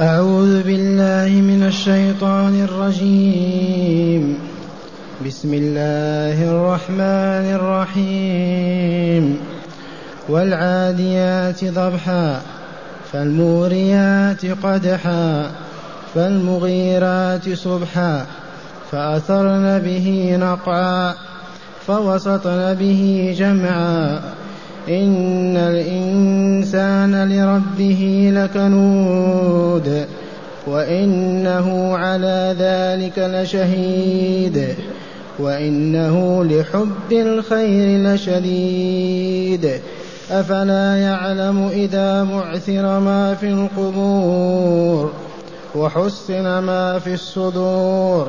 أعوذ 0.00 0.62
بالله 0.62 1.40
من 1.40 1.62
الشيطان 1.66 2.64
الرجيم. 2.64 4.38
بسم 5.26 5.54
الله 5.54 6.50
الرحمن 6.50 7.46
الرحيم. 7.56 9.38
والعاديات 10.28 11.64
ضبحا 11.64 12.40
فالموريات 13.12 14.46
قدحا 14.62 15.50
فالمغيرات 16.14 17.52
صبحا 17.52 18.26
فأثرن 18.92 19.78
به 19.78 20.36
نقعا 20.40 21.14
فوسطن 21.86 22.74
به 22.74 23.34
جمعا. 23.38 24.20
إن 24.88 25.56
الإنسان 25.56 27.28
لربه 27.28 28.30
لكنود 28.34 30.06
وإنه 30.66 31.96
على 31.96 32.56
ذلك 32.58 33.18
لشهيد 33.18 34.74
وإنه 35.38 36.44
لحب 36.44 37.12
الخير 37.12 38.14
لشديد 38.14 39.70
أفلا 40.30 40.96
يعلم 40.96 41.68
إذا 41.68 42.24
بعثر 42.24 43.00
ما 43.00 43.34
في 43.34 43.48
القبور 43.48 45.12
وحسن 45.74 46.58
ما 46.58 46.98
في 46.98 47.14
الصدور 47.14 48.28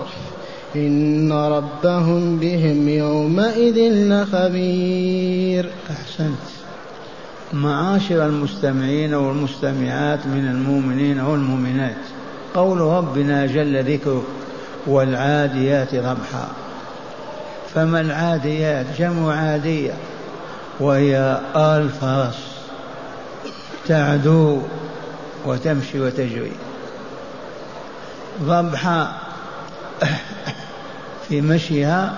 إن 0.78 1.32
ربهم 1.34 2.40
بهم 2.40 2.90
يومئذ 2.90 3.78
لخبير. 3.94 5.70
أحسنت. 5.92 6.58
معاشر 7.54 8.26
المستمعين 8.26 9.14
والمستمعات 9.14 10.26
من 10.26 10.48
المؤمنين 10.48 11.20
والمؤمنات 11.20 11.96
قول 12.56 12.78
ربنا 12.78 13.46
جل 13.46 13.94
ذكره 13.94 14.24
والعاديات 14.88 15.96
ضبحا 15.96 16.48
فما 17.74 18.02
العاديات؟ 18.02 18.86
جمع 19.00 19.36
عادية 19.36 19.94
وهي 20.80 21.42
الفرس 21.56 22.58
تعدو 23.88 24.62
وتمشي 25.46 26.00
وتجري. 26.00 26.52
ضبحا 28.44 29.18
في 31.30 31.42
مشيها 31.42 32.14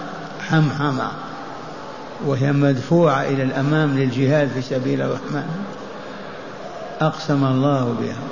حمحمة 0.50 1.12
وهي 2.26 2.52
مدفوعة 2.52 3.24
إلى 3.24 3.44
الأمام 3.44 3.98
للجهاد 3.98 4.50
في 4.50 4.62
سبيل 4.62 5.02
الرحمن. 5.02 5.66
أقسم 7.02 7.46
الله 7.46 7.96
بها 8.02 8.24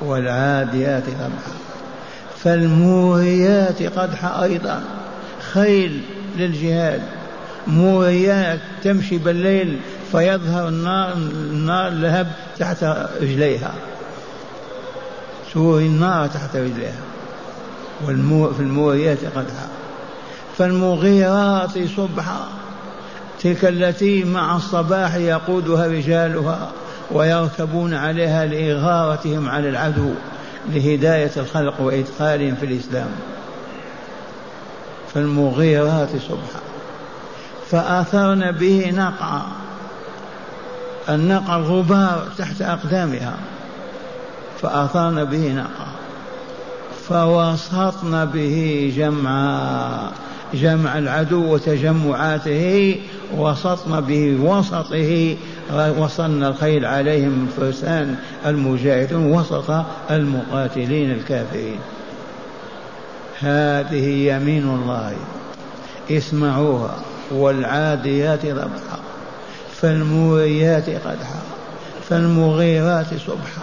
والعاديات 0.00 1.02
ضبحا 1.02 1.56
فالموريات 2.38 3.82
قدحا 3.82 4.42
أيضا 4.42 4.84
خيل 5.52 6.02
للجهاد. 6.36 7.02
موريات 7.66 8.60
تمشي 8.82 9.18
بالليل 9.18 9.80
فيظهر 10.12 10.68
النار 10.68 11.12
النار 11.12 11.90
لهب 11.90 12.26
تحت 12.58 12.84
رجليها. 13.20 13.74
سور 15.52 15.78
النار 15.78 16.26
تحت 16.26 16.56
رجليها. 16.56 17.02
والمو 18.06 18.52
في 18.52 18.60
الموريات 18.60 19.18
قدحا 19.24 19.68
فالمغيرات 20.58 21.78
صبحا 21.96 22.48
تلك 23.42 23.64
التي 23.64 24.24
مع 24.24 24.56
الصباح 24.56 25.14
يقودها 25.14 25.86
رجالها 25.86 26.70
ويركبون 27.10 27.94
عليها 27.94 28.46
لإغارتهم 28.46 29.48
على 29.48 29.68
العدو 29.68 30.10
لهداية 30.68 31.30
الخلق 31.36 31.80
وإدخالهم 31.80 32.54
في 32.54 32.66
الإسلام. 32.66 33.08
فالمغيرات 35.14 36.08
صبحا. 36.28 36.60
فأثرن 37.70 38.52
به 38.52 38.90
نقعا 38.90 39.42
النقع 41.08 41.56
الغبار 41.56 42.28
تحت 42.38 42.62
أقدامها. 42.62 43.34
فأثرن 44.62 45.24
به 45.24 45.52
نقعا. 45.52 45.86
فوسطن 47.08 48.24
به 48.24 48.92
جمعا. 48.96 50.10
جمع 50.56 50.98
العدو 50.98 51.54
وتجمعاته 51.54 52.96
وسطن 53.36 54.00
به 54.00 54.36
وسطه 54.40 55.36
وصلنا 55.98 56.48
الخيل 56.48 56.84
عليهم 56.84 57.48
الفرسان 57.48 58.16
المجاهدون 58.46 59.32
وسط 59.32 59.84
المقاتلين 60.10 61.10
الكافرين. 61.10 61.78
هذه 63.40 64.34
يمين 64.34 64.62
الله. 64.62 65.12
اسمعوها. 66.10 66.96
والعاديات 67.30 68.46
ضبحا 68.46 68.98
فالموريات 69.80 70.88
قدحا. 70.88 71.42
فالمغيرات 72.08 73.06
صبحا. 73.26 73.62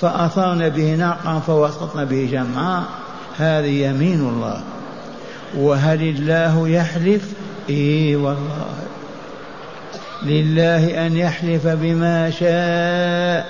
فأثرن 0.00 0.68
به 0.68 0.94
ناقا 0.94 1.38
فوسطن 1.46 2.04
به 2.04 2.28
جمعا. 2.32 2.82
هذه 3.38 3.66
يمين 3.66 4.20
الله. 4.20 4.62
وهل 5.56 6.02
الله 6.02 6.68
يحلف؟ 6.68 7.22
إي 7.70 8.16
والله. 8.16 8.66
لله 10.22 11.06
أن 11.06 11.16
يحلف 11.16 11.66
بما 11.66 12.30
شاء 12.30 13.46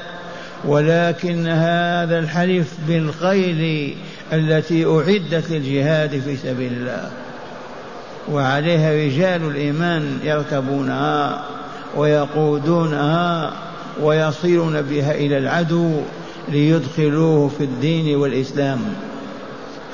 ولكن 0.64 1.46
هذا 1.46 2.18
الحلف 2.18 2.74
بالخيل 2.88 3.94
التي 4.32 4.84
أعدت 4.84 5.50
للجهاد 5.50 6.20
في 6.20 6.36
سبيل 6.36 6.72
الله. 6.72 7.10
وعليها 8.32 9.06
رجال 9.06 9.50
الإيمان 9.50 10.18
يركبونها 10.24 11.44
ويقودونها 11.96 13.52
ويصيرون 14.02 14.82
بها 14.82 15.12
إلى 15.14 15.38
العدو 15.38 16.00
ليدخلوه 16.48 17.48
في 17.48 17.64
الدين 17.64 18.16
والإسلام. 18.16 18.78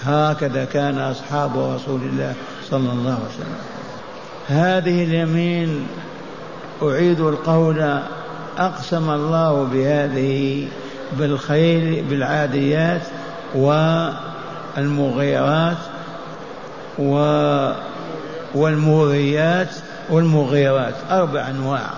هكذا 0.04 0.64
كان 0.64 0.98
أصحاب 0.98 1.50
رسول 1.58 2.00
الله 2.00 2.34
صلى 2.70 2.92
الله 2.92 3.10
عليه 3.14 3.24
وسلم. 3.34 3.56
هذه 4.48 5.04
اليمين 5.04 5.86
أعيد 6.82 7.20
القول 7.20 8.00
أقسم 8.58 9.10
الله 9.10 9.64
بهذه 9.72 10.68
بالخيل 11.12 12.04
بالعاديات 12.04 13.02
والمغيرات 14.76 15.76
و 16.98 17.14
والموريات 18.54 19.74
والمغيرات. 20.10 20.94
أربع 21.10 21.48
أنواع. 21.48 21.90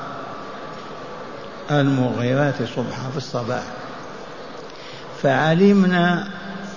المغيرات 1.70 2.54
صبحا 2.76 3.10
في 3.10 3.16
الصباح. 3.16 3.62
فعلمنا 5.22 6.28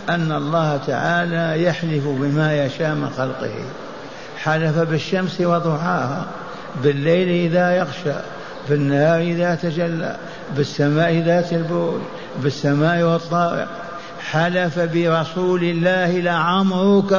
أن 0.09 0.31
الله 0.31 0.77
تعالى 0.87 1.63
يحلف 1.63 2.07
بما 2.07 2.65
يشاء 2.65 2.95
من 2.95 3.09
خلقه. 3.17 3.53
حلف 4.37 4.77
بالشمس 4.77 5.41
وضحاها 5.41 6.25
بالليل 6.83 7.51
إذا 7.51 7.71
يغشى 7.71 8.19
بالنهار 8.69 9.19
إذا 9.19 9.55
تجلى 9.55 10.15
بالسماء 10.57 11.13
ذات 11.13 11.53
البروج 11.53 12.01
بالسماء 12.43 13.03
والطارق. 13.03 13.67
حلف 14.31 14.79
برسول 14.79 15.63
الله 15.63 16.19
لعمرك 16.19 17.13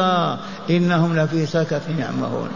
إنهم 0.71 1.17
لفي 1.17 1.47
سكة 1.47 1.81
يعمهون. 1.99 2.49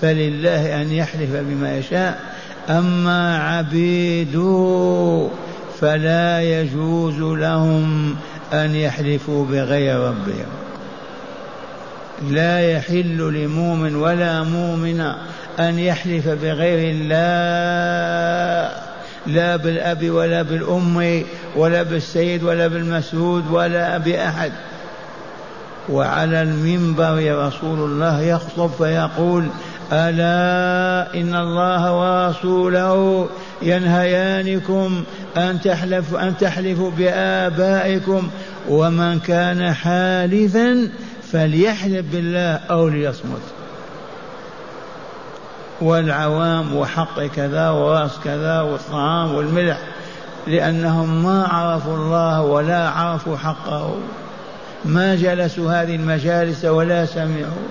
فلله 0.00 0.82
أن 0.82 0.92
يحلف 0.92 1.30
بما 1.32 1.78
يشاء. 1.78 2.20
أما 2.68 3.38
عبيده 3.38 5.28
فلا 5.80 6.42
يجوز 6.42 7.18
لهم 7.18 8.16
أن 8.52 8.74
يحلفوا 8.74 9.46
بغير 9.46 10.00
ربهم. 10.00 10.46
لا 12.28 12.70
يحل 12.70 13.18
لمؤمن 13.18 13.96
ولا 13.96 14.42
مؤمن 14.42 15.00
أن 15.60 15.78
يحلف 15.78 16.28
بغير 16.28 16.94
الله 16.94 18.72
لا 19.26 19.56
بالأب 19.56 20.10
ولا 20.10 20.42
بالأم 20.42 21.22
ولا 21.56 21.82
بالسيد 21.82 22.42
ولا 22.42 22.66
بالمسعود 22.66 23.50
ولا 23.50 23.98
بأحد. 23.98 24.52
وعلى 25.88 26.42
المنبر 26.42 27.46
رسول 27.46 27.78
الله 27.78 28.20
يخطب 28.20 28.70
فيقول 28.78 29.46
ألا 29.92 31.14
إن 31.14 31.34
الله 31.34 31.98
ورسوله 31.98 33.28
ينهيانكم 33.62 35.04
أن 35.36 35.60
تحلفوا 35.60 36.22
أن 36.22 36.36
تحلفوا 36.38 36.90
بآبائكم 36.90 38.30
ومن 38.68 39.18
كان 39.18 39.72
حالفا 39.72 40.90
فليحلف 41.32 42.06
بالله 42.12 42.54
أو 42.70 42.88
ليصمت. 42.88 43.42
والعوام 45.80 46.76
وحق 46.76 47.20
كذا 47.20 47.70
وراس 47.70 48.10
كذا 48.24 48.60
والطعام 48.60 49.34
والملح 49.34 49.78
لأنهم 50.46 51.24
ما 51.24 51.46
عرفوا 51.46 51.96
الله 51.96 52.42
ولا 52.42 52.88
عرفوا 52.88 53.36
حقه. 53.36 53.94
ما 54.84 55.14
جلسوا 55.14 55.82
هذه 55.82 55.96
المجالس 55.96 56.64
ولا 56.64 57.06
سمعوا. 57.06 57.68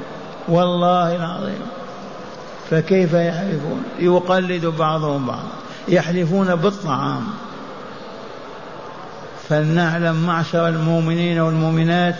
والله 0.47 1.15
العظيم. 1.15 1.78
فكيف 2.69 3.13
يحلفون؟ 3.13 3.83
يقلد 3.99 4.65
بعضهم 4.65 5.27
بعضا. 5.27 5.43
يحلفون 5.87 6.55
بالطعام. 6.55 7.23
فلنعلم 9.49 10.15
معشر 10.27 10.67
المؤمنين 10.67 11.39
والمؤمنات 11.39 12.15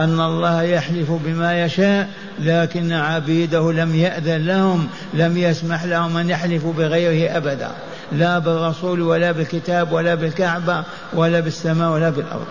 أن 0.00 0.20
الله 0.20 0.62
يحلف 0.62 1.10
بما 1.10 1.64
يشاء 1.64 2.08
لكن 2.38 2.92
عبيده 2.92 3.72
لم 3.72 3.94
يأذن 3.94 4.46
لهم 4.46 4.88
لم 5.14 5.36
يسمح 5.36 5.84
لهم 5.84 6.16
أن 6.16 6.30
يحلفوا 6.30 6.72
بغيره 6.72 7.36
أبدا. 7.36 7.70
لا 8.12 8.38
بالرسول 8.38 9.02
ولا 9.02 9.32
بالكتاب 9.32 9.92
ولا 9.92 10.14
بالكعبة 10.14 10.82
ولا 11.12 11.40
بالسماء 11.40 11.92
ولا 11.92 12.10
بالأرض. 12.10 12.46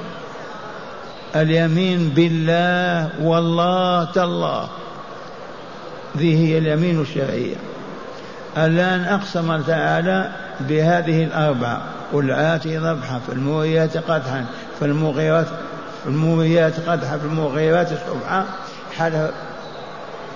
اليمين 1.36 2.10
بالله 2.10 3.10
والله 3.22 4.04
تالله. 4.04 4.68
ذي 6.18 6.38
هي 6.38 6.58
اليمين 6.58 7.02
الشرعية. 7.02 7.56
الآن 8.58 9.02
أقسم 9.02 9.62
تعالى 9.62 10.32
بهذه 10.60 11.24
الأربعة 11.24 11.82
والعاتي 12.14 12.78
ذبحا 12.78 13.20
فالموريات 13.28 13.98
قدحا 13.98 14.46
فالمغيرات 14.80 15.48
الموريات 16.06 16.90
قدحا 16.90 17.18
فالمغيرات 17.18 17.88
صبحا. 17.88 18.46
حلف 18.98 19.32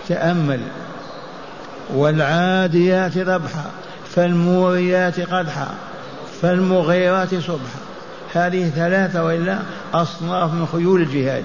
تأمل. 0.08 0.60
والعاديات 1.94 3.18
ذبحا 3.18 3.66
فالموريات 4.16 5.20
قدحا 5.20 5.68
فالمغيرات 6.42 7.36
صبحا. 7.36 7.80
هذه 8.34 8.70
ثلاثة 8.70 9.24
وإلا 9.24 9.60
أصناف 9.94 10.54
من 10.54 10.68
خيول 10.72 11.02
الجهاد. 11.02 11.44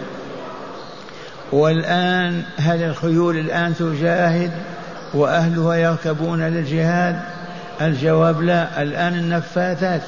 والآن 1.52 2.42
هل 2.58 2.82
الخيول 2.82 3.36
الآن 3.36 3.74
تجاهد 3.74 4.50
وأهلها 5.14 5.74
يركبون 5.74 6.42
للجهاد؟ 6.42 7.20
الجواب 7.80 8.42
لا 8.42 8.82
الآن 8.82 9.14
النفاثات. 9.14 10.02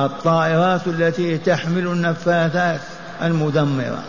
الطائرات 0.00 0.86
التي 0.86 1.38
تحمل 1.38 1.86
النفاثات 1.86 2.80
المدمرة. 3.22 4.02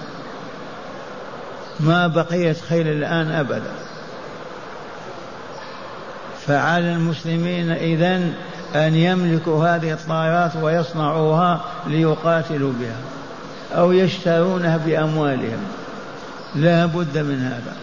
ما 1.80 2.08
بقيت 2.08 2.62
خيل 2.62 2.88
الآن 2.88 3.32
أبدا. 3.32 3.72
فعلى 6.48 6.94
المسلمين 6.94 7.72
إذن 7.72 8.34
أن 8.76 8.96
يملكوا 8.96 9.68
هذه 9.68 9.94
الطائرات 9.94 10.56
ويصنعوها 10.56 11.62
ليقاتلوا 11.88 12.74
بها. 12.80 13.21
أو 13.76 13.92
يشترونها 13.92 14.78
بأموالهم. 14.78 15.60
لا 16.56 16.86
بد 16.86 17.18
من 17.18 17.40
هذا 17.40 17.76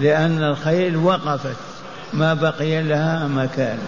لأن 0.00 0.42
الخيل 0.42 0.96
وقفت 0.96 1.56
ما 2.12 2.34
بقي 2.34 2.82
لها 2.82 3.28
مكان. 3.28 3.78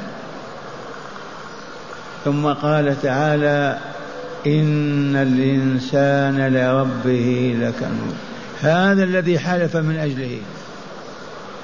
ثم 2.25 2.47
قال 2.47 3.03
تعالى 3.03 3.79
إن 4.47 5.17
الإنسان 5.17 6.55
لربه 6.55 7.57
لكنود. 7.61 8.15
هذا 8.61 9.05
الذي 9.05 9.39
حلف 9.39 9.77
من 9.77 9.97
أجله. 9.97 10.39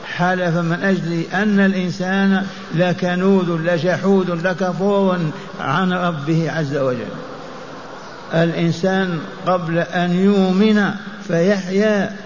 حلف 0.06 0.56
من 0.56 0.83
أجل 0.83 1.23
أن 1.35 1.61
الإنسان 1.61 2.47
لكنود 2.75 3.50
لجحود 3.50 4.31
لكفور 4.47 5.19
عن 5.61 5.93
ربه 5.93 6.50
عز 6.50 6.77
وجل. 6.77 7.06
الإنسان 8.34 9.19
قبل 9.46 9.78
أن 9.78 10.12
يؤمن 10.12 10.90
فيحيا 11.28 12.17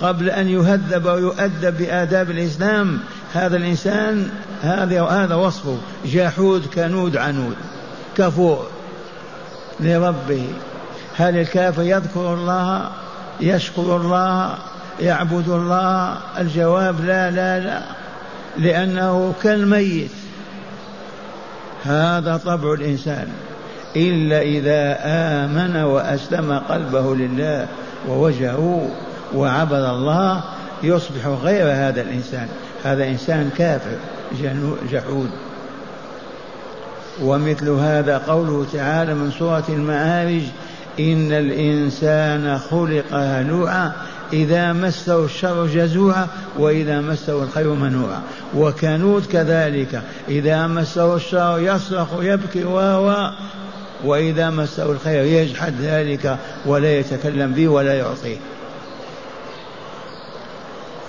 قبل 0.00 0.30
أن 0.30 0.48
يهذب 0.48 1.06
ويؤدب 1.06 1.78
بآداب 1.78 2.30
الإسلام 2.30 2.98
هذا 3.34 3.56
الإنسان 3.56 4.30
هذا 4.62 5.02
هذا 5.02 5.34
وصفه 5.34 5.78
جحود 6.04 6.66
كنود 6.74 7.16
عنود 7.16 7.56
كفور 8.16 8.66
لربه. 9.80 10.48
هل 11.16 11.38
الكافر 11.38 11.82
يذكر 11.82 12.34
الله 12.34 12.90
يشكر 13.40 13.96
الله 13.96 14.54
يعبد 15.00 15.48
الله؟ 15.48 16.16
الجواب 16.38 17.04
لا 17.04 17.30
لا 17.30 17.60
لا 17.60 17.82
لأنه 18.56 19.34
كالميت. 19.42 20.10
هذا 21.84 22.36
طبع 22.36 22.72
الإنسان. 22.72 23.28
إلا 23.96 24.42
إذا 24.42 24.98
آمن 25.04 25.76
وأسلم 25.76 26.52
قلبه 26.52 27.16
لله 27.16 27.66
ووجهه 28.08 28.88
وعبد 29.34 29.84
الله 29.84 30.44
يصبح 30.82 31.26
غير 31.26 31.66
هذا 31.66 32.02
الإنسان. 32.02 32.48
هذا 32.84 33.04
إنسان 33.08 33.50
كافر 33.58 33.96
جحود. 34.92 35.30
ومثل 37.22 37.68
هذا 37.68 38.18
قوله 38.18 38.66
تعالى 38.72 39.14
من 39.14 39.30
سورة 39.38 39.64
المعارج 39.68 40.42
إن 41.00 41.32
الإنسان 41.32 42.58
خلق 42.58 43.14
هلوعا 43.14 43.92
إذا 44.32 44.72
مسه 44.72 45.24
الشر 45.24 45.66
جزوعا 45.66 46.26
وإذا 46.58 47.00
مسه 47.00 47.42
الخير 47.42 47.74
منوعا. 47.74 48.20
وكنود 48.56 49.26
كذلك 49.26 50.02
إذا 50.28 50.66
مسه 50.66 51.16
الشر 51.16 51.58
يصرخ 51.58 52.08
يبكي 52.20 52.64
وهو 52.64 53.32
وإذا 54.04 54.50
مسه 54.50 54.92
الخير 54.92 55.24
يجحد 55.24 55.74
ذلك 55.80 56.38
ولا 56.66 56.98
يتكلم 56.98 57.52
به 57.52 57.68
ولا 57.68 57.94
يعطيه 57.94 58.36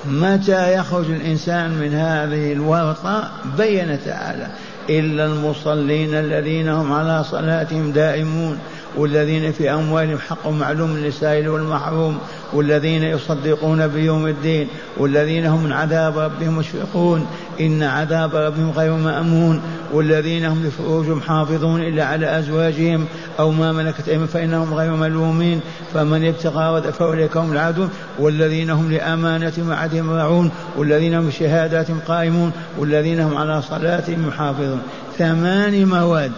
متى 0.05 0.73
يخرج 0.73 1.11
الإنسان 1.11 1.71
من 1.71 1.93
هذه 1.93 2.53
الورطة؟ 2.53 3.31
بين 3.57 3.99
تعالى. 4.05 4.47
إلا 4.89 5.25
المصلين 5.25 6.13
الذين 6.13 6.69
هم 6.69 6.93
على 6.93 7.23
صلاتهم 7.23 7.91
دائمون. 7.91 8.59
والذين 8.95 9.51
في 9.51 9.73
أموالهم 9.73 10.17
حق 10.17 10.47
معلوم 10.47 10.97
للسائل 10.97 11.49
والمحروم 11.49 12.17
والذين 12.53 13.03
يصدقون 13.03 13.87
بيوم 13.87 14.27
الدين 14.27 14.67
والذين 14.97 15.45
هم 15.45 15.63
من 15.63 15.71
عذاب 15.71 16.17
ربهم 16.17 16.57
مشفقون 16.57 17.27
إن 17.59 17.83
عذاب 17.83 18.35
ربهم 18.35 18.71
غير 18.71 18.93
مأمون 18.93 19.61
والذين 19.93 20.45
هم 20.45 20.63
لفروجهم 20.63 21.21
حافظون 21.21 21.81
إلا 21.81 22.05
على 22.05 22.39
أزواجهم 22.39 23.05
أو 23.39 23.51
ما 23.51 23.71
ملكت 23.71 24.07
أيمانهم 24.07 24.27
فإنهم 24.27 24.73
غير 24.73 24.91
ملومين 24.91 25.61
فمن 25.93 26.27
ابتغى 26.27 26.91
فأولئك 26.91 27.37
هم 27.37 27.51
العادون 27.51 27.89
والذين 28.19 28.69
هم 28.69 28.91
لأمانتهم 28.91 29.69
وعدهم 29.69 30.09
راعون 30.09 30.51
والذين 30.77 31.15
هم 31.15 31.27
بشهاداتهم 31.27 31.99
قائمون 32.07 32.51
والذين 32.77 33.19
هم 33.19 33.37
على 33.37 33.61
صلاتهم 33.61 34.27
يحافظون 34.27 34.81
ثمان 35.17 35.85
مواد. 35.85 36.31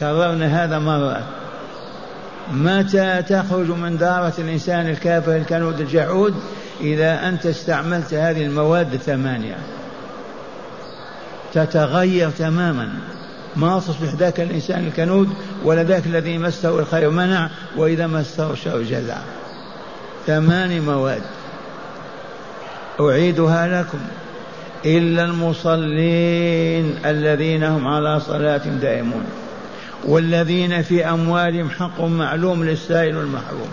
كررنا 0.00 0.64
هذا 0.64 0.78
مرات 0.78 1.35
متى 2.52 3.22
تخرج 3.22 3.70
من 3.70 3.96
دارة 3.96 4.34
الإنسان 4.38 4.88
الكافر 4.88 5.36
الكنود 5.36 5.80
الجحود؟ 5.80 6.34
إذا 6.80 7.28
أنت 7.28 7.46
استعملت 7.46 8.14
هذه 8.14 8.42
المواد 8.42 8.94
الثمانية 8.94 9.56
تتغير 11.52 12.30
تماما. 12.30 12.88
ما 13.56 13.78
تصبح 13.78 14.14
ذاك 14.14 14.40
الإنسان 14.40 14.86
الكنود 14.86 15.28
ولا 15.64 15.82
ذاك 15.82 16.06
الذي 16.06 16.38
مسه 16.38 16.78
الخير 16.78 17.10
منع 17.10 17.50
وإذا 17.76 18.06
مسه 18.06 18.52
الشر 18.52 18.82
جزع 18.82 19.18
ثمان 20.26 20.80
مواد. 20.80 21.22
أعيدها 23.00 23.82
لكم. 23.82 23.98
إلا 24.84 25.24
المصلين 25.24 26.98
الذين 27.04 27.64
هم 27.64 27.86
على 27.86 28.20
صلاتهم 28.20 28.78
دائمون. 28.78 29.24
والذين 30.04 30.82
في 30.82 31.04
أموالهم 31.04 31.70
حق 31.70 32.00
معلوم 32.00 32.64
للسائل 32.64 33.16
والمحروم 33.16 33.68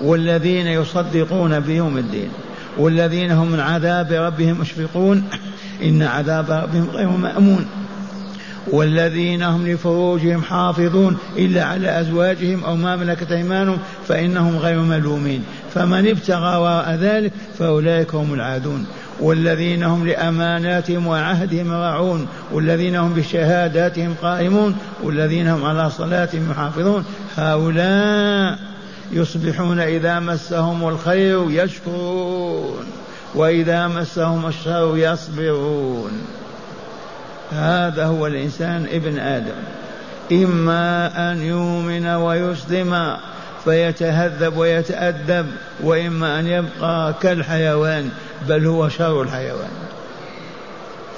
والذين 0.00 0.66
يصدقون 0.66 1.60
بيوم 1.60 1.98
الدين 1.98 2.28
والذين 2.78 3.30
هم 3.30 3.52
من 3.52 3.60
عذاب 3.60 4.12
ربهم 4.12 4.60
مشفقون 4.60 5.24
إن 5.82 6.02
عذاب 6.02 6.50
ربهم 6.50 6.88
غير 6.90 7.08
مأمون 7.08 7.66
والذين 8.66 9.42
هم 9.42 9.66
لفروجهم 9.66 10.42
حافظون 10.42 11.16
إلا 11.38 11.64
على 11.64 12.00
أزواجهم 12.00 12.64
أو 12.64 12.76
ما 12.76 12.96
ملكت 12.96 13.32
أيمانهم 13.32 13.78
فإنهم 14.08 14.56
غير 14.56 14.78
ملومين 14.78 15.44
فمن 15.74 16.08
ابتغى 16.08 16.56
وراء 16.56 16.98
ذلك 17.00 17.32
فأولئك 17.58 18.14
هم 18.14 18.34
العادون. 18.34 18.86
والذين 19.20 19.82
هم 19.82 20.06
لأماناتهم 20.06 21.06
وعهدهم 21.06 21.72
راعون 21.72 22.28
والذين 22.52 22.96
هم 22.96 23.14
بشهاداتهم 23.14 24.14
قائمون 24.22 24.76
والذين 25.02 25.48
هم 25.48 25.64
على 25.64 25.90
صلاتهم 25.90 26.50
يحافظون. 26.50 27.04
هؤلاء 27.36 28.58
يصبحون 29.12 29.80
إذا 29.80 30.20
مسهم 30.20 30.88
الخير 30.88 31.46
يشكرون 31.50 32.86
وإذا 33.34 33.88
مسهم 33.88 34.46
الشر 34.46 34.92
يصبرون. 34.96 36.12
هذا 37.52 38.06
هو 38.06 38.26
الإنسان 38.26 38.86
ابن 38.92 39.18
آدم. 39.18 39.62
إما 40.32 41.10
أن 41.32 41.42
يؤمن 41.42 42.06
ويسلم 42.06 43.16
فيتهذب 43.66 44.56
ويتأدب 44.56 45.46
وإما 45.82 46.40
أن 46.40 46.46
يبقى 46.46 47.14
كالحيوان 47.22 48.08
بل 48.48 48.66
هو 48.66 48.88
شر 48.88 49.22
الحيوان. 49.22 49.70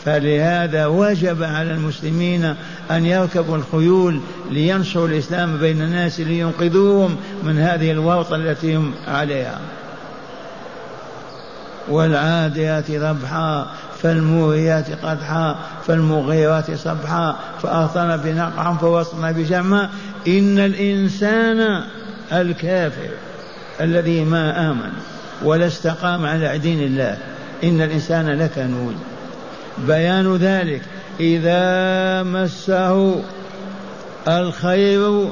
فلهذا 0.04 0.86
وجب 0.86 1.42
على 1.42 1.70
المسلمين 1.70 2.54
أن 2.90 3.06
يركبوا 3.06 3.56
الخيول 3.56 4.20
لينشروا 4.50 5.08
الإسلام 5.08 5.58
بين 5.58 5.82
الناس 5.82 6.20
لينقذوهم 6.20 7.16
من 7.42 7.58
هذه 7.58 7.90
الورطة 7.90 8.36
التي 8.36 8.76
هم 8.76 8.92
عليها. 9.08 9.58
والعاديات 11.88 12.90
ضبحا 12.90 13.66
فالموريات 14.02 14.86
قدحا 15.04 15.56
فالمغيرات 15.86 16.70
صبحا 16.70 17.36
فأثرن 17.62 18.16
بنقعا 18.16 18.76
فوصلنا 18.80 19.32
بجمع. 19.32 19.88
إن 20.28 20.58
الإنسان 20.58 21.84
الكافر 22.32 23.10
الذي 23.80 24.24
ما 24.24 24.70
آمن 24.70 24.92
ولا 25.44 25.66
استقام 25.66 26.26
على 26.26 26.58
دين 26.58 26.82
الله. 26.82 27.18
إن 27.64 27.80
الإنسان 27.80 28.28
لكنود. 28.28 28.96
بيان 29.78 30.36
ذلك 30.36 30.82
إذا 31.20 32.22
مسه 32.22 33.22
الخير 34.28 35.30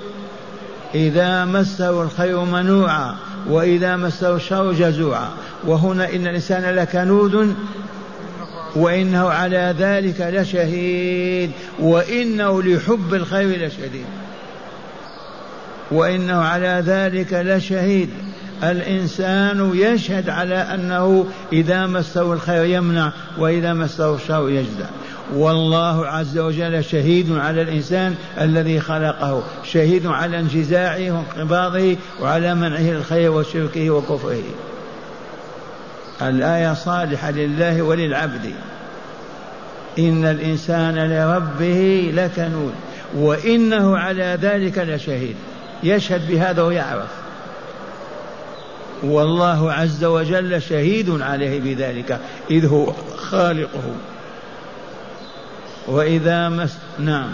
إذا 0.95 1.45
مسه 1.45 2.03
الخير 2.03 2.41
منوعا 2.41 3.15
وإذا 3.49 3.97
مسه 3.97 4.37
الشر 4.37 4.73
جزوعا. 4.73 5.29
وهنا 5.67 6.09
إن 6.15 6.27
الإنسان 6.27 6.75
لكنود 6.75 7.57
وإنه 8.77 9.29
على 9.29 9.75
ذلك 9.79 10.21
لشهيد 10.21 11.51
وإنه 11.79 12.63
لحب 12.63 13.15
الخير 13.15 13.67
لشديد 13.67 14.07
وإنه 15.91 16.39
على 16.39 16.83
ذلك 16.87 17.33
لشهيد. 17.33 18.11
الإنسان 18.63 19.73
يشهد 19.75 20.29
على 20.29 20.55
أنه 20.55 21.27
إذا 21.53 21.87
مسه 21.87 22.33
الخير 22.33 22.65
يمنع 22.65 23.13
وإذا 23.39 23.75
مسه 23.75 24.15
الشر 24.15 24.51
يجزع. 24.51 24.87
والله 25.35 26.07
عز 26.07 26.39
وجل 26.39 26.85
شهيد 26.85 27.37
على 27.39 27.63
الإنسان 27.63 28.15
الذي 28.41 28.81
خلقه 28.81 29.43
شهيد 29.65 30.07
على 30.07 30.39
انجزاعه 30.41 31.11
وانقباضه 31.11 31.97
وعلى 32.23 32.55
منعه 32.55 32.91
الخير 32.99 33.31
وشركه 33.33 33.91
وكفره. 33.91 34.43
الآية 36.23 36.75
صالحة 36.75 37.31
لله 37.31 37.83
وللعبد. 37.83 38.53
إن 39.99 40.25
الإنسان 40.25 40.95
لربه 40.95 42.11
لكنود 42.15 42.73
وإنه 43.15 43.99
على 43.99 44.39
ذلك 44.43 44.79
لشهيد. 44.79 45.37
يشهد 45.83 46.29
بهذا 46.29 46.63
ويعرف. 46.63 47.09
والله 49.03 49.73
عز 49.73 50.05
وجل 50.05 50.63
شهيد 50.63 51.23
عليه 51.23 51.61
بذلك 51.61 52.21
إذ 52.51 52.67
هو 52.67 52.93
خالقه. 53.17 53.95
وإذا 55.89 56.49
مس 56.49 56.77
نعم. 56.99 57.33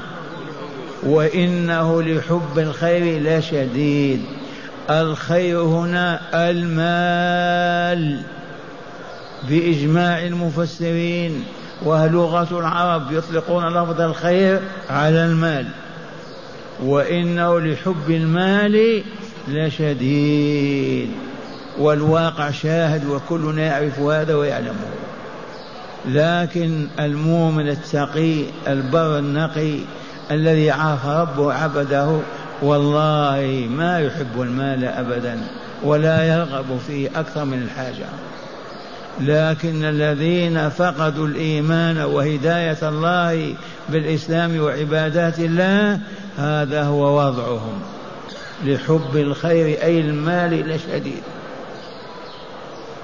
وإنه 1.03 2.03
لحب 2.03 2.59
الخير 2.59 3.23
لشديد 3.23 4.25
الخير 4.91 5.61
هنا 5.61 6.21
المال. 6.35 8.23
بإجماع 9.49 10.19
المفسرين 10.19 11.45
ولغة 11.83 12.59
العرب 12.59 13.13
يطلقون 13.13 13.69
لفظ 13.69 14.01
الخير 14.01 14.61
على 14.91 15.25
المال. 15.25 15.67
وإنه 16.83 17.61
لحب 17.61 18.11
المال 18.11 19.03
لشديد 19.49 21.11
والواقع 21.79 22.51
شاهد 22.51 23.07
وكلنا 23.07 23.63
يعرف 23.63 23.99
هذا 23.99 24.35
ويعلمه. 24.35 24.91
لكن 26.09 26.87
المؤمن 27.01 27.69
التقي 27.69 28.45
البر 28.69 29.19
النقي 29.19 29.79
الذي 30.31 30.71
عرف 30.71 31.07
ربه 31.07 31.41
وعبده 31.41 32.19
والله 32.63 33.69
ما 33.71 34.01
يحب 34.01 34.43
المال 34.43 34.85
ابدا 34.85 35.41
ولا 35.83 36.25
يرغب 36.25 36.79
فيه 36.87 37.09
أكثر 37.17 37.45
من 37.45 37.63
الحاجة. 37.63 38.07
لكن 39.21 39.85
الذين 39.85 40.69
فقدوا 40.69 41.27
الإيمان 41.27 41.99
وهداية 41.99 42.79
الله 42.83 43.55
بالإسلام 43.89 44.61
وعبادات 44.61 45.39
الله 45.39 46.01
هذا 46.39 46.85
هو 46.85 47.19
وضعهم. 47.19 47.83
لحب 48.65 49.17
الخير 49.17 49.83
أي 49.83 50.01
المال 50.01 50.69
لشديد 50.69 51.23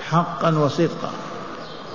حقا 0.08 0.58
وصدقا. 0.58 1.10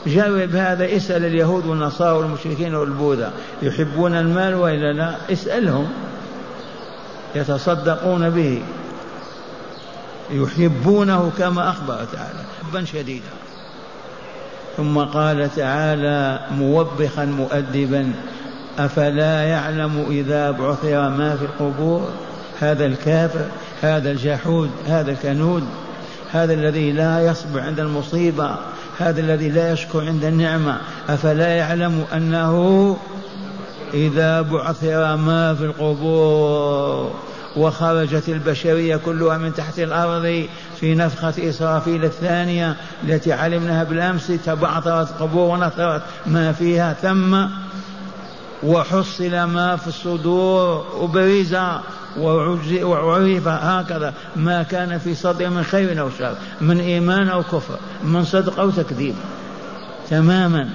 جرب 0.08 0.56
هذا 0.56 0.96
اسأل 0.96 1.26
اليهود 1.26 1.66
والنصارى 1.66 2.18
والمشركين 2.18 2.76
والبوذا. 2.76 3.34
يحبون 3.62 4.16
المال 4.16 4.56
وإلا 4.56 4.94
لا؟ 4.94 5.16
اسألهم. 5.32 5.88
يتصدقون 7.36 8.30
به. 8.30 8.62
يحبونه 10.32 11.32
كما 11.38 11.70
أخبر 11.70 12.06
تعالى. 12.14 12.40
حبا 12.64 12.86
شديدا. 12.86 13.34
ثم 14.78 15.00
قال 15.00 15.56
تعالى 15.56 16.40
موبخا 16.52 17.26
مؤدبا. 17.26 18.14
أفلا 18.80 19.44
يعلم 19.44 20.06
إذا 20.10 20.52
بعثر 20.52 21.10
ما 21.10 21.36
في 21.36 21.46
القبور؟ 21.46 22.10
هذا 22.60 22.86
الكافر 22.86 23.46
هذا 23.82 24.12
الجحود 24.12 24.70
هذا 24.88 25.12
الكنود 25.12 25.64
هذا 26.32 26.54
الذي 26.54 26.92
لا 26.92 27.26
يصبر 27.26 27.60
عند 27.60 27.80
المصيبة 27.80 28.56
هذا 29.00 29.22
الذي 29.22 29.50
لا 29.50 29.72
يشكر 29.72 30.06
عند 30.06 30.26
النعمة. 30.26 30.78
أفلا 31.10 31.48
يعلم 31.48 32.06
أنه 32.14 32.98
إذا 33.94 34.42
بعثر 34.42 35.16
ما 35.16 35.56
في 35.56 35.66
القبور 35.66 37.14
وخرجت 37.58 38.30
البشرية 38.30 38.96
كلها 38.96 39.38
من 39.38 39.54
تحت 39.54 39.80
الأرض 39.80 40.48
في 40.80 40.96
نفخة 40.96 41.50
إسرافيل 41.50 42.06
الثانية 42.06 42.76
التي 43.04 43.34
علمناها 43.34 43.84
بالأمس 43.84 44.28
تبعثرت 44.46 45.22
قبور 45.22 45.50
ونثرت 45.50 46.02
ما 46.26 46.52
فيها 46.52 46.94
ثم 46.94 47.46
وحصل 48.64 49.44
ما 49.44 49.76
في 49.76 49.88
الصدور 49.88 50.86
وبرز 51.00 51.56
وعرف 52.84 53.48
هكذا. 53.48 54.14
ما 54.36 54.64
كان 54.64 54.98
في 54.98 55.16
صدر 55.16 55.50
من 55.50 55.64
خير 55.64 56.02
أو 56.02 56.10
شر 56.20 56.36
من 56.62 56.80
إيمان 56.80 57.30
أو 57.30 57.44
كفر 57.44 57.78
من 58.04 58.24
صدق 58.24 58.60
أو 58.60 58.70
تكذيب. 58.70 59.16
تماما. 60.10 60.70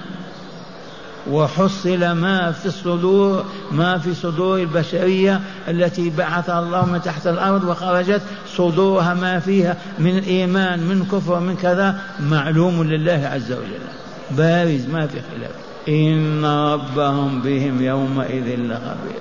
وحصل 1.30 2.12
ما 2.12 2.52
في 2.52 2.66
الصدور 2.66 3.44
ما 3.72 3.98
في 3.98 4.14
صدور 4.14 4.58
البشرية 4.58 5.40
التي 5.68 6.10
بعثها 6.10 6.60
الله 6.60 6.86
من 6.86 7.02
تحت 7.02 7.26
الأرض 7.26 7.64
وخرجت 7.64 8.22
صدورها 8.56 9.14
ما 9.14 9.38
فيها 9.38 9.76
من 9.98 10.18
إيمان 10.18 10.80
من 10.80 11.06
كفر 11.12 11.40
من 11.40 11.56
كذا 11.56 12.00
معلوم 12.20 12.84
لله 12.84 13.30
عز 13.32 13.52
وجل. 13.52 14.07
بارز 14.30 14.86
ما 14.86 15.06
في 15.06 15.20
خلاف. 15.20 15.50
إن 15.88 16.44
ربهم 16.44 17.40
بهم 17.40 17.82
يومئذ 17.82 18.56
لخبير. 18.56 19.20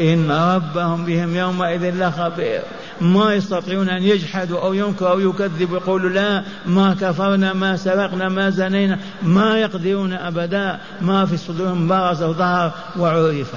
إن 0.00 0.30
ربهم 0.30 1.04
بهم 1.04 1.36
يومئذ 1.36 1.94
لخبير. 1.94 2.62
ما 3.00 3.34
يستطيعون 3.34 3.88
أن 3.88 4.02
يجحدوا 4.02 4.60
أو 4.60 4.74
ينكروا 4.74 5.10
أو 5.10 5.20
يكذبوا 5.20 5.76
يقولوا 5.76 6.10
لا 6.10 6.44
ما 6.66 6.96
كفرنا 7.00 7.52
ما 7.52 7.76
سرقنا 7.76 8.28
ما 8.28 8.50
زنينا. 8.50 8.98
ما 9.22 9.58
يقدرون 9.58 10.12
أبدا. 10.12 10.80
ما 11.00 11.26
في 11.26 11.36
صدورهم 11.36 11.88
برز 11.88 12.22
وظهر 12.22 12.72
وعرف 12.98 13.54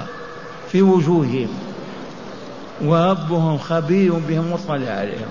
في 0.72 0.82
وجوههم. 0.82 1.48
وربهم 2.84 3.58
خبير 3.58 4.12
بهم 4.14 4.52
مطلع 4.52 4.90
عليهم. 4.90 5.28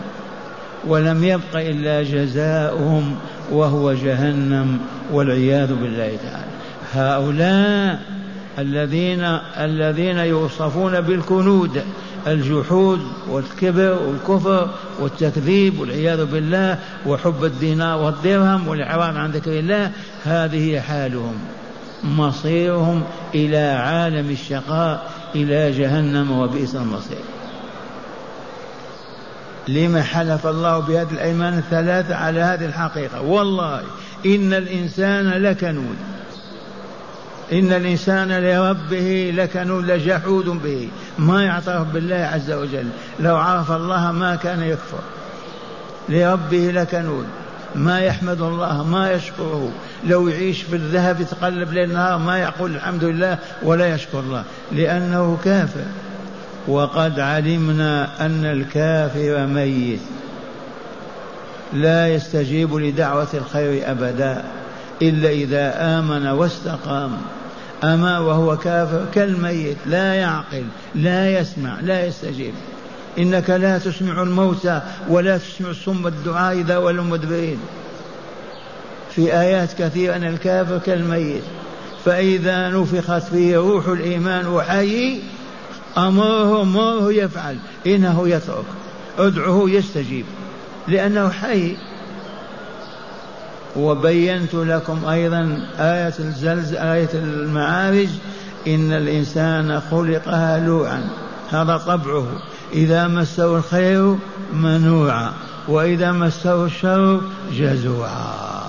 ولم 0.87 1.23
يبق 1.23 1.55
إلا 1.55 2.03
جزاؤهم 2.03 3.15
وهو 3.51 3.93
جهنم 3.93 4.79
والعياذ 5.11 5.75
بالله 5.75 6.17
تعالى. 6.23 6.49
هؤلاء 6.93 7.99
الذين 8.59 9.23
الذين 9.57 10.17
يوصفون 10.17 11.01
بالكنود 11.01 11.83
الجحود 12.27 12.99
والكبر 13.29 13.97
والكفر 14.07 14.69
والتكذيب 14.99 15.79
والعياذ 15.79 16.25
بالله 16.25 16.77
وحب 17.07 17.43
الدينار 17.43 18.01
والدرهم 18.01 18.67
والإعراض 18.67 19.17
عن 19.17 19.31
ذكر 19.31 19.59
الله 19.59 19.91
هذه 20.23 20.79
حالهم. 20.79 21.33
مصيرهم 22.03 23.03
إلى 23.35 23.57
عالم 23.57 24.29
الشقاء 24.29 25.09
إلى 25.35 25.71
جهنم 25.71 26.31
وبئس 26.31 26.75
المصير. 26.75 27.38
لما 29.67 30.03
حلف 30.03 30.47
الله 30.47 30.79
بهذه 30.79 31.11
الأيمان 31.11 31.57
الثلاثة 31.57 32.15
على 32.15 32.41
هذه 32.41 32.65
الحقيقة. 32.65 33.21
والله 33.21 33.81
إن 34.25 34.53
الإنسان 34.53 35.29
لكنود. 35.29 35.95
إن 37.51 37.73
الإنسان 37.73 38.31
لربه 38.31 39.33
لكنود 39.35 39.85
لجحود 39.85 40.45
به. 40.45 40.89
ما 41.17 41.43
يعترف 41.43 41.87
بالله 41.87 42.15
عز 42.15 42.51
وجل. 42.51 42.87
لو 43.19 43.37
عرف 43.37 43.71
الله 43.71 44.11
ما 44.11 44.35
كان 44.35 44.63
يكفر. 44.63 44.99
لربه 46.09 46.71
لكنود. 46.71 47.25
ما 47.75 47.99
يحمد 47.99 48.41
الله 48.41 48.83
ما 48.83 49.11
يشكره. 49.11 49.71
لو 50.07 50.27
يعيش 50.27 50.61
في 50.61 50.75
الذهب 50.75 51.21
يتقلب 51.21 51.73
ليل 51.73 51.93
نهار 51.93 52.17
ما 52.17 52.39
يقول 52.39 52.75
الحمد 52.75 53.03
لله 53.03 53.37
ولا 53.63 53.95
يشكر 53.95 54.19
الله. 54.19 54.43
لأنه 54.71 55.37
كافر. 55.43 55.85
وقد 56.69 57.19
علمنا 57.19 58.25
أن 58.25 58.45
الكافر 58.45 59.47
ميت. 59.47 59.99
لا 61.73 62.07
يستجيب 62.07 62.75
لدعوة 62.75 63.27
الخير 63.33 63.91
أبدا 63.91 64.43
إلا 65.01 65.29
إذا 65.29 65.73
آمن 65.99 66.27
واستقام. 66.27 67.17
أما 67.83 68.19
وهو 68.19 68.57
كافر 68.57 69.05
كالميت 69.13 69.77
لا 69.85 70.13
يعقل 70.13 70.63
لا 70.95 71.39
يسمع 71.39 71.79
لا 71.81 72.05
يستجيب. 72.05 72.53
إنك 73.19 73.49
لا 73.49 73.77
تسمع 73.77 74.21
الموتى 74.21 74.81
ولا 75.09 75.37
تسمع 75.37 75.69
الصم 75.69 76.07
الدعاء 76.07 76.59
إذا 76.59 76.77
ولوا 76.77 77.03
مدبرين. 77.03 77.59
في 79.15 79.33
آيات 79.33 79.73
كثيرة 79.73 80.15
أن 80.15 80.23
الكافر 80.23 80.77
كالميت. 80.77 81.43
فإذا 82.05 82.69
نفخت 82.69 83.23
فيه 83.23 83.57
روح 83.57 83.87
الإيمان 83.87 84.47
وحي 84.47 85.19
أمره 85.97 86.63
مره 86.63 87.13
يفعل 87.13 87.57
إنه 87.87 88.29
يترك 88.29 88.65
ادعه 89.17 89.63
يستجيب 89.69 90.25
لأنه 90.87 91.29
حي. 91.29 91.77
وبينت 93.75 94.53
لكم 94.53 95.05
أيضا 95.05 95.67
آية 95.79 96.13
الزلز 96.19 96.73
آية 96.73 97.09
المعارج 97.13 98.09
إن 98.67 98.93
الإنسان 98.93 99.81
خلق 99.91 100.27
هلوعا 100.27 101.09
هذا 101.49 101.77
طبعه. 101.77 102.27
إذا 102.73 103.07
مسه 103.07 103.57
الخير 103.57 104.15
منوعا 104.53 105.33
وإذا 105.67 106.11
مسه 106.11 106.65
الشر 106.65 107.21
جزوعا. 107.53 108.61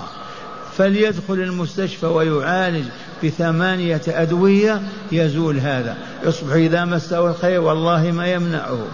فليدخل 0.77 1.33
المستشفى 1.33 2.05
ويعالج. 2.05 2.85
بثمانية 3.23 4.01
أدوية 4.07 4.81
يزول 5.11 5.57
هذا. 5.57 5.97
يصبح 6.25 6.53
إذا 6.53 6.85
مسه 6.85 7.27
الخير 7.27 7.61
والله 7.61 8.11
ما 8.11 8.27
يمنعه 8.27 8.87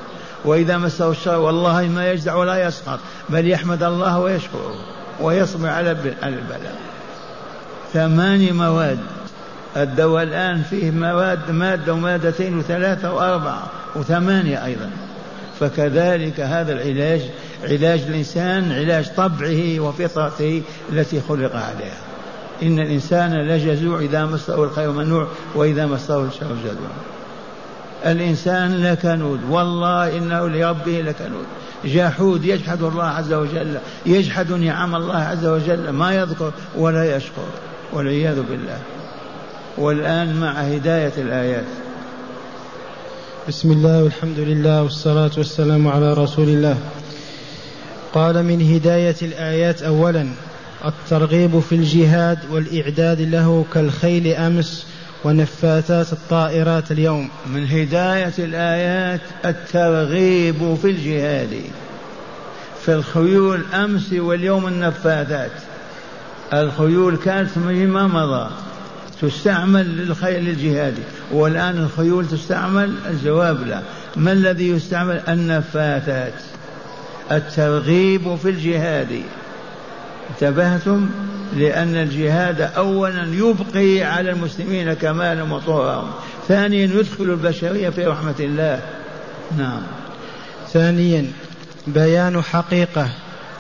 وإذا 0.46 0.78
مسه 0.78 1.12
الشر 1.12 1.40
والله 1.40 1.82
ما 1.82 2.12
يجزع 2.12 2.36
ولا 2.36 2.68
يسخط 2.68 3.00
بل 3.30 3.50
يحمد 3.50 3.84
الله 3.84 4.20
ويشكره 4.20 4.76
ويصبر 5.22 5.70
على 5.70 5.92
البلاء. 6.24 6.76
ثماني 7.94 8.52
مواد. 8.52 9.00
الدواء 9.78 10.24
الآن 10.24 10.64
فيه 10.70 10.92
مواد 10.92 11.52
مادة 11.52 11.94
ومادتين 11.94 12.58
وثلاثة 12.58 13.14
وأربعة 13.14 13.68
وثمانية 13.96 14.66
أيضا. 14.66 14.90
فكذلك 15.60 16.40
هذا 16.40 16.74
العلاج 16.74 17.22
علاج 17.64 18.02
الإنسان 18.08 18.72
علاج 18.72 19.10
طبعه 19.16 19.80
وفطرته 19.80 20.62
التي 20.92 21.22
خلق 21.22 21.56
عليها. 21.56 22.07
إن 22.64 22.80
الإنسان 22.80 23.34
لجزوع 23.34 24.00
إذا 24.00 24.26
مسه 24.26 24.64
الخير 24.64 24.92
منوع 24.92 25.28
وإذا 25.56 25.86
مسه 25.86 26.24
الشر 26.24 26.56
جزوع 26.66 26.90
الإنسان 28.06 28.84
لكنود 28.84 29.40
والله 29.50 30.18
إنه 30.18 30.48
لربه 30.48 31.02
لكنود. 31.02 31.46
جحود 31.86 32.46
يجحد 32.46 32.82
الله 32.84 33.04
عز 33.04 33.34
وجل 33.34 33.78
يجحد 34.06 34.52
نعم 34.52 34.96
الله 34.96 35.18
عز 35.18 35.46
وجل 35.46 35.90
ما 35.90 36.16
يذكر 36.16 36.52
ولا 36.76 37.16
يشكر 37.16 37.46
والعياذ 37.94 38.42
بالله. 38.42 38.80
والآن 39.78 40.40
مع 40.40 40.52
هداية 40.52 41.14
الآيات. 41.18 41.66
بسم 43.48 43.72
الله 43.72 44.04
والحمد 44.04 44.40
لله 44.40 44.84
والصلاة 44.84 45.32
والسلام 45.38 45.88
على 45.88 46.14
رسول 46.14 46.50
الله. 46.50 46.78
قال 48.14 48.44
من 48.44 48.76
هداية 48.76 49.16
الآيات 49.22 49.82
أولا 49.82 50.28
الترغيب 50.86 51.60
في 51.60 51.76
الجهاد 51.76 52.40
والإعداد 52.52 53.22
له 53.22 53.66
كالخيل 53.74 54.28
أمس 54.28 54.88
ونفاثات 55.24 56.14
الطائرات 56.14 56.92
اليوم. 56.92 57.30
من 57.54 57.68
هداية 57.68 58.34
الآيات 58.40 59.22
الترغيب 59.46 60.76
في 60.82 60.90
الجهاد 60.90 61.62
في 62.86 62.94
الخيول 62.94 63.62
أمس 63.74 64.14
واليوم 64.14 64.68
النفاثات. 64.68 65.52
الخيول 66.54 67.18
كانت 67.18 67.58
ما 67.58 68.08
مضى 68.08 68.52
تستعمل 69.22 69.98
للخيل 69.98 70.44
للجهاد 70.44 70.96
والآن 71.32 71.78
الخيول 71.78 72.28
تستعمل 72.28 72.96
الجواب 73.10 73.68
لا. 73.68 73.82
ما 74.16 74.32
الذي 74.32 74.70
يستعمل؟ 74.70 75.22
النفاثات. 75.28 76.34
الترغيب 77.32 78.36
في 78.36 78.50
الجهاد. 78.50 79.22
انتبهتم 80.30 81.10
لأن 81.56 81.96
الجهاد 81.96 82.62
أولا 82.62 83.28
يبقي 83.34 84.04
على 84.04 84.32
المسلمين 84.32 84.94
كمالا 84.94 85.44
وطهرهم 85.44 86.12
ثانيا 86.48 86.84
يدخل 86.84 87.24
البشرية 87.24 87.90
في 87.90 88.06
رحمة 88.06 88.36
الله. 88.40 88.82
نعم. 89.58 89.82
ثانيا 90.74 91.26
بيان 91.88 92.42
حقيقة 92.42 93.10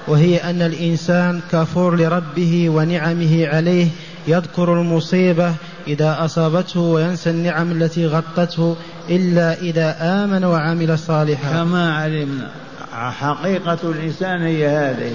وهي 0.08 0.38
أن 0.38 0.62
الإنسان 0.62 1.42
كفور 1.52 1.96
لربه 1.96 2.70
ونعمه 2.70 3.48
عليه 3.48 3.88
يذكر 4.28 4.74
المصيبة 4.74 5.54
إذا 5.88 6.18
أصابته 6.20 6.80
وينسى 6.80 7.30
النعم 7.30 7.72
التي 7.72 8.08
غطته 8.08 8.76
إلا 9.10 9.54
إذا 9.54 9.98
آمن 10.02 10.44
وعمل 10.44 11.00
صالحا. 11.00 11.52
كما 11.52 11.96
علمنا. 11.96 12.52
حقيقة 12.94 13.78
الإنسان 13.84 14.42
هي 14.42 14.68
هذه. 14.68 15.12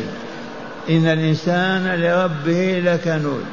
إن 0.91 1.07
الإنسان 1.07 2.01
لربه 2.01 2.81
لكنود. 2.85 3.45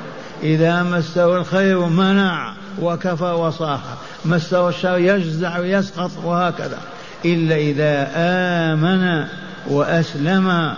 إذا 0.44 0.84
مسه 0.84 1.38
الخير 1.38 1.80
منع 1.86 2.54
وكفى 2.82 3.24
وصاح. 3.24 3.80
مسه 4.26 4.70
الشر 4.70 4.98
يجزع 4.98 5.60
ويسقط 5.60 6.12
وهكذا. 6.24 6.78
إلا 7.26 7.56
إذا 7.56 8.12
آمن 8.15 9.28
وأسلم 9.68 10.74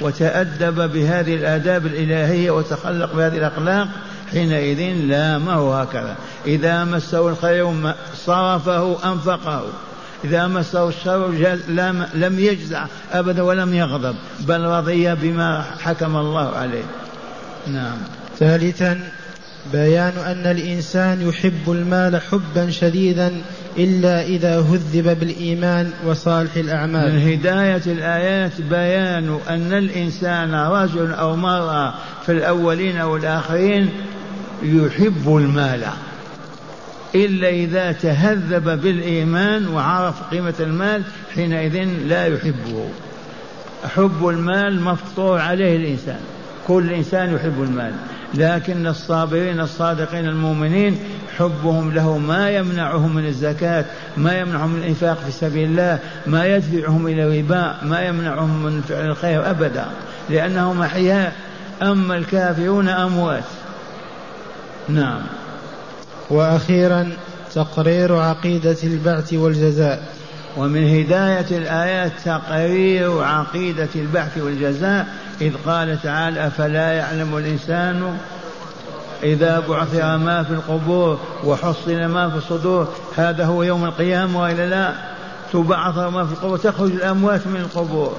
وتأدب 0.00 0.92
بهذه 0.92 1.34
الآداب 1.34 1.86
الإلهية 1.86 2.50
وتخلق 2.50 3.14
بهذه 3.14 3.36
الأخلاق 3.36 3.88
حينئذ 4.30 4.80
لامه 4.80 5.80
هكذا؟ 5.80 6.16
إذا 6.46 6.84
مسه 6.84 7.28
الخير 7.28 7.94
صرفه 8.14 9.12
أنفقه. 9.12 9.62
إذا 10.24 10.46
مسه 10.46 10.88
الشر 10.88 11.30
لم, 12.14 12.38
يجزع 12.38 12.86
أبدا 13.12 13.42
ولم 13.42 13.74
يغضب 13.74 14.16
بل 14.40 14.60
رضي 14.60 15.14
بما 15.14 15.64
حكم 15.80 16.16
الله 16.16 16.56
عليه. 16.56 16.84
نعم. 17.66 17.96
ثالثا 18.38 19.00
بيان 19.72 20.12
أن 20.26 20.46
الإنسان 20.46 21.28
يحب 21.28 21.72
المال 21.72 22.20
حبا 22.20 22.70
شديدا 22.70 23.32
إلا 23.78 24.22
إذا 24.22 24.60
هذب 24.60 25.18
بالإيمان 25.20 25.90
وصالح 26.06 26.56
الأعمال. 26.56 27.12
من 27.12 27.32
هداية 27.32 27.82
الآيات 27.86 28.60
بيان 28.60 29.38
أن 29.48 29.72
الإنسان 29.72 30.54
رجل 30.54 31.12
أو 31.12 31.36
مرأة 31.36 31.94
في 32.26 32.32
الأولين 32.32 32.96
أو 32.96 33.16
الآخرين 33.16 33.90
يحب 34.62 35.36
المال. 35.36 35.84
إلا 37.24 37.48
إذا 37.48 37.92
تهذب 37.92 38.80
بالإيمان 38.82 39.68
وعرف 39.68 40.22
قيمة 40.30 40.54
المال 40.60 41.02
حينئذ 41.34 41.84
لا 41.84 42.26
يحبه. 42.26 42.88
حب 43.96 44.28
المال 44.28 44.80
مفطور 44.82 45.38
عليه 45.40 45.76
الإنسان. 45.76 46.20
كل 46.66 46.92
إنسان 46.92 47.34
يحب 47.34 47.62
المال. 47.62 47.92
لكن 48.34 48.86
الصابرين 48.86 49.60
الصادقين 49.60 50.26
المؤمنين 50.26 50.98
حبهم 51.38 51.94
له 51.94 52.18
ما 52.18 52.50
يمنعهم 52.50 53.14
من 53.14 53.26
الزكاة 53.26 53.84
ما 54.16 54.38
يمنعهم 54.38 54.70
من 54.70 54.78
الإنفاق 54.78 55.18
في 55.26 55.32
سبيل 55.32 55.68
الله 55.68 55.98
ما 56.26 56.46
يدفعهم 56.46 57.06
إلى 57.06 57.24
الربا 57.24 57.76
ما 57.82 58.02
يمنعهم 58.02 58.62
من 58.62 58.82
فعل 58.88 59.06
الخير 59.06 59.50
أبدا. 59.50 59.86
لأنهم 60.30 60.82
أحياء. 60.82 61.32
أما 61.82 62.16
الكافرون 62.16 62.88
أموات. 62.88 63.44
نعم. 64.88 65.20
وأخيرا 66.30 67.12
تقرير 67.54 68.16
عقيدة 68.16 68.76
البعث 68.84 69.32
والجزاء. 69.32 70.16
ومن 70.56 71.00
هداية 71.00 71.58
الآيات 71.58 72.12
تقرير 72.24 73.22
عقيدة 73.22 73.88
البعث 73.94 74.38
والجزاء 74.38 75.06
إذ 75.40 75.52
قال 75.66 76.02
تعالى 76.02 76.46
أفلا 76.46 76.92
يعلم 76.92 77.36
الإنسان 77.36 78.18
إذا 79.22 79.60
بعثر 79.68 80.16
ما 80.16 80.42
في 80.42 80.50
القبور 80.50 81.18
وحصل 81.44 82.04
ما 82.04 82.30
في 82.30 82.36
الصدور؟ 82.36 82.88
هذا 83.16 83.44
هو 83.44 83.62
يوم 83.62 83.84
القيامة 83.84 84.42
وإلا 84.42 84.66
لا؟ 84.66 84.92
تبعث 85.52 85.98
ما 85.98 86.26
في 86.26 86.32
القبور 86.32 86.58
تخرج 86.58 86.90
الأموات 86.90 87.46
من 87.46 87.60
القبور 87.60 88.16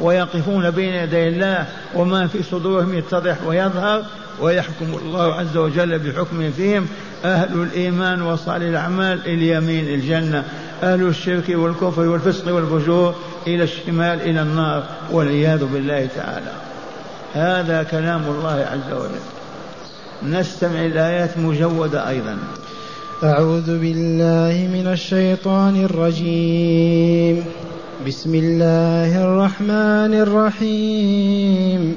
ويقفون 0.00 0.70
بين 0.70 0.94
يدي 0.94 1.28
الله 1.28 1.66
وما 1.94 2.26
في 2.26 2.42
صدورهم 2.42 2.94
يتضح 2.94 3.36
ويظهر. 3.46 4.02
ويحكم 4.40 4.98
الله 5.04 5.34
عز 5.34 5.56
وجل 5.56 5.98
بحكم 5.98 6.50
فيهم 6.50 6.86
أهل 7.24 7.62
الإيمان 7.62 8.22
وصالح 8.22 8.66
الأعمال 8.66 9.26
اليمين 9.26 9.88
الجنة. 9.88 10.44
أهل 10.82 11.02
الشرك 11.08 11.44
والكفر 11.48 12.02
والفسق 12.02 12.54
والفجور 12.54 13.14
إلى 13.46 13.62
الشمال 13.62 14.20
إلى 14.20 14.42
النار 14.42 14.84
والعياذ 15.10 15.64
بالله 15.64 16.08
تعالى. 16.16 16.52
هذا 17.34 17.82
كلام 17.82 18.22
الله 18.28 18.66
عز 18.72 18.92
وجل. 18.92 20.36
نستمع 20.38 20.86
الآيات 20.86 21.38
مجودة 21.38 22.08
أيضا. 22.08 22.38
أعوذ 23.24 23.78
بالله 23.78 24.68
من 24.72 24.92
الشيطان 24.92 25.84
الرجيم. 25.84 27.44
بسم 28.06 28.34
الله 28.34 29.24
الرحمن 29.24 30.14
الرحيم. 30.14 31.96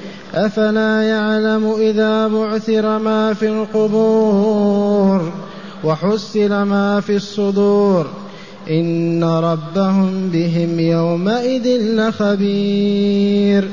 أفلا 0.33 1.03
يعلم 1.03 1.75
إذا 1.79 2.27
بعثر 2.27 2.99
ما 2.99 3.33
في 3.33 3.47
القبور 3.47 5.31
وحصل 5.83 6.49
ما 6.49 6.99
في 6.99 7.15
الصدور 7.15 8.07
إن 8.69 9.23
ربهم 9.23 10.29
بهم 10.29 10.79
يومئذ 10.79 11.67
لخبير. 11.95 13.69